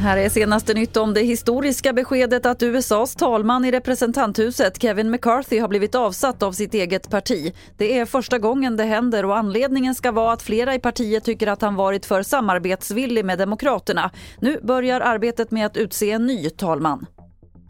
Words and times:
Här 0.00 0.16
är 0.16 0.28
senaste 0.28 0.74
nytt 0.74 0.96
om 0.96 1.14
det 1.14 1.20
historiska 1.20 1.92
beskedet 1.92 2.46
att 2.46 2.62
USAs 2.62 3.14
talman 3.14 3.64
i 3.64 3.70
representanthuset, 3.70 4.82
Kevin 4.82 5.10
McCarthy, 5.10 5.58
har 5.58 5.68
blivit 5.68 5.94
avsatt 5.94 6.42
av 6.42 6.52
sitt 6.52 6.74
eget 6.74 7.10
parti. 7.10 7.54
Det 7.76 7.98
är 7.98 8.06
första 8.06 8.38
gången 8.38 8.76
det 8.76 8.84
händer 8.84 9.24
och 9.24 9.36
anledningen 9.36 9.94
ska 9.94 10.12
vara 10.12 10.32
att 10.32 10.42
flera 10.42 10.74
i 10.74 10.78
partiet 10.78 11.24
tycker 11.24 11.46
att 11.46 11.62
han 11.62 11.74
varit 11.74 12.06
för 12.06 12.22
samarbetsvillig 12.22 13.24
med 13.24 13.38
Demokraterna. 13.38 14.10
Nu 14.40 14.60
börjar 14.62 15.00
arbetet 15.00 15.50
med 15.50 15.66
att 15.66 15.76
utse 15.76 16.10
en 16.10 16.26
ny 16.26 16.50
talman. 16.50 17.06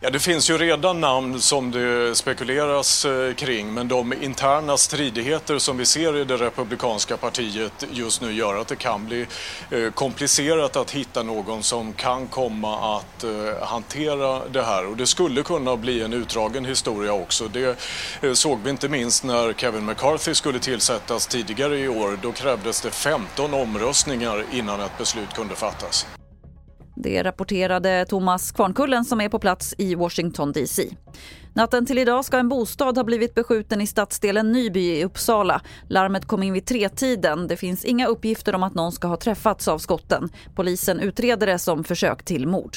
Ja, 0.01 0.11
det 0.11 0.19
finns 0.19 0.51
ju 0.51 0.59
redan 0.59 1.01
namn 1.01 1.41
som 1.41 1.71
det 1.71 2.15
spekuleras 2.15 3.05
eh, 3.05 3.35
kring 3.35 3.75
men 3.75 3.89
de 3.89 4.12
interna 4.12 4.77
stridigheter 4.77 5.59
som 5.59 5.77
vi 5.77 5.87
ser 5.87 6.17
i 6.17 6.25
det 6.25 6.37
republikanska 6.37 7.17
partiet 7.17 7.85
just 7.91 8.23
nu 8.23 8.33
gör 8.33 8.61
att 8.61 8.69
det 8.69 8.77
kan 8.77 9.06
bli 9.06 9.27
eh, 9.70 9.91
komplicerat 9.91 10.77
att 10.77 10.91
hitta 10.91 11.23
någon 11.23 11.62
som 11.62 11.92
kan 11.92 12.27
komma 12.27 12.97
att 12.97 13.25
eh, 13.25 13.66
hantera 13.66 14.48
det 14.48 14.62
här. 14.62 14.87
Och 14.87 14.97
det 14.97 15.06
skulle 15.06 15.42
kunna 15.42 15.77
bli 15.77 16.03
en 16.03 16.12
utdragen 16.12 16.65
historia 16.65 17.12
också. 17.12 17.48
Det 17.48 17.78
såg 18.34 18.59
vi 18.65 18.70
inte 18.70 18.89
minst 18.89 19.25
när 19.25 19.53
Kevin 19.53 19.84
McCarthy 19.84 20.34
skulle 20.34 20.59
tillsättas 20.59 21.27
tidigare 21.27 21.78
i 21.78 21.89
år. 21.89 22.19
Då 22.23 22.33
krävdes 22.33 22.80
det 22.80 22.91
15 22.91 23.55
omröstningar 23.55 24.45
innan 24.53 24.80
ett 24.80 24.98
beslut 24.98 25.34
kunde 25.34 25.55
fattas. 25.55 26.06
Det 27.02 27.23
rapporterade 27.23 28.07
Thomas 28.09 28.52
Kvarnkullen 28.52 29.05
som 29.05 29.20
är 29.20 29.29
på 29.29 29.39
plats 29.39 29.75
i 29.79 29.95
Washington 29.95 30.52
DC. 30.52 30.89
Natten 31.55 31.87
till 31.87 31.98
idag 31.98 32.25
ska 32.25 32.39
en 32.39 32.48
bostad 32.48 32.97
ha 32.97 33.05
blivit 33.05 33.34
beskjuten 33.34 33.80
i 33.80 33.87
stadsdelen 33.87 34.52
Nyby 34.52 34.80
i 34.80 35.05
Uppsala. 35.05 35.61
Larmet 35.89 36.27
kom 36.27 36.42
in 36.42 36.53
vid 36.53 36.66
tretiden. 36.66 37.48
Det 37.48 37.56
finns 37.56 37.84
inga 37.84 38.06
uppgifter 38.06 38.55
om 38.55 38.62
att 38.62 38.75
någon 38.75 38.92
ska 38.92 39.09
ha 39.09 39.16
träffats 39.16 39.69
av 39.69 39.79
skotten. 39.79 40.29
Polisen 40.55 41.00
utreder 41.00 41.47
det 41.47 41.59
som 41.59 41.84
försök 41.84 42.25
till 42.25 42.47
mord. 42.47 42.77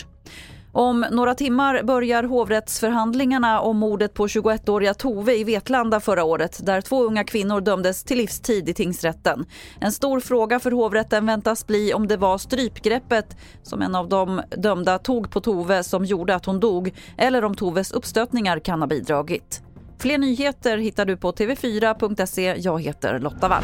Om 0.73 1.05
några 1.11 1.35
timmar 1.35 1.83
börjar 1.83 2.23
hovrättsförhandlingarna 2.23 3.61
om 3.61 3.77
mordet 3.77 4.13
på 4.13 4.27
21-åriga 4.27 4.93
Tove 4.93 5.35
i 5.35 5.43
Vetlanda 5.43 5.99
förra 5.99 6.23
året 6.23 6.65
där 6.65 6.81
två 6.81 7.03
unga 7.03 7.23
kvinnor 7.23 7.61
dömdes 7.61 8.03
till 8.03 8.17
livstid 8.17 8.69
i 8.69 8.73
tingsrätten. 8.73 9.45
En 9.79 9.91
stor 9.91 10.19
fråga 10.19 10.59
för 10.59 10.71
hovrätten 10.71 11.25
väntas 11.25 11.67
bli 11.67 11.93
om 11.93 12.07
det 12.07 12.17
var 12.17 12.37
strypgreppet 12.37 13.37
som 13.63 13.81
en 13.81 13.95
av 13.95 14.09
de 14.09 14.41
dömda 14.57 14.99
tog 14.99 15.31
på 15.31 15.41
Tove 15.41 15.83
som 15.83 16.05
gjorde 16.05 16.35
att 16.35 16.45
hon 16.45 16.59
dog 16.59 16.93
eller 17.17 17.43
om 17.43 17.55
Toves 17.55 17.91
uppstötningar 17.91 18.59
kan 18.59 18.79
ha 18.81 18.87
bidragit. 18.87 19.61
Fler 19.99 20.17
nyheter 20.17 20.77
hittar 20.77 21.05
du 21.05 21.17
på 21.17 21.31
tv4.se. 21.31 22.55
Jag 22.57 22.81
heter 22.81 23.19
Lotta 23.19 23.47
Wall. 23.47 23.63